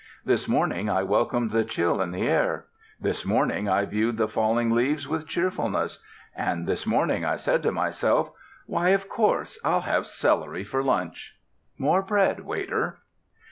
This 0.25 0.47
morning 0.47 0.89
I 0.89 1.03
welcomed 1.03 1.51
the 1.51 1.63
chill 1.63 2.01
in 2.01 2.09
the 2.09 2.27
air; 2.27 2.65
this 2.99 3.23
morning 3.23 3.69
I 3.69 3.85
viewed 3.85 4.17
the 4.17 4.27
falling 4.27 4.71
leaves 4.71 5.07
with 5.07 5.27
cheerfulness; 5.27 5.99
and 6.35 6.65
this 6.65 6.87
morning 6.87 7.23
I 7.23 7.35
said 7.35 7.61
to 7.61 7.71
myself, 7.71 8.31
"Why, 8.65 8.89
of 8.89 9.07
course, 9.07 9.59
I'll 9.63 9.81
have 9.81 10.07
celery 10.07 10.63
for 10.63 10.81
lunch." 10.81 11.39
("More 11.77 12.01
bread, 12.01 12.39
waiter.") 12.39 12.97